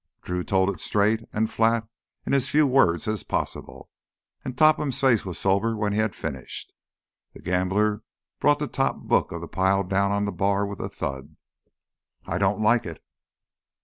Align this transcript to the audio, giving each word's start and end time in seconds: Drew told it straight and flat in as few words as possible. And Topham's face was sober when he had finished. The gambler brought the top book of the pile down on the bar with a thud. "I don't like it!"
Drew 0.23 0.43
told 0.43 0.71
it 0.71 0.79
straight 0.79 1.29
and 1.31 1.47
flat 1.47 1.87
in 2.25 2.33
as 2.33 2.49
few 2.49 2.65
words 2.65 3.07
as 3.07 3.21
possible. 3.21 3.91
And 4.43 4.57
Topham's 4.57 4.99
face 4.99 5.23
was 5.25 5.37
sober 5.37 5.77
when 5.77 5.93
he 5.93 5.99
had 5.99 6.15
finished. 6.15 6.73
The 7.35 7.39
gambler 7.39 8.01
brought 8.39 8.57
the 8.57 8.67
top 8.67 8.95
book 8.97 9.31
of 9.31 9.41
the 9.41 9.47
pile 9.47 9.83
down 9.83 10.11
on 10.11 10.25
the 10.25 10.31
bar 10.31 10.65
with 10.65 10.79
a 10.79 10.89
thud. 10.89 11.35
"I 12.25 12.39
don't 12.39 12.61
like 12.63 12.87
it!" 12.87 12.99